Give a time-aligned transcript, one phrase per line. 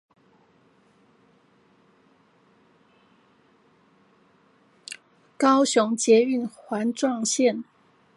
[5.37, 7.65] 高雄捷運環狀線